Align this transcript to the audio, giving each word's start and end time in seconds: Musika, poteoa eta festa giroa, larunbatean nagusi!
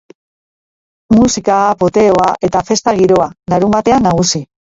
Musika, 1.17 1.57
poteoa 1.83 2.27
eta 2.49 2.63
festa 2.71 2.97
giroa, 3.01 3.29
larunbatean 3.55 4.05
nagusi! 4.11 4.45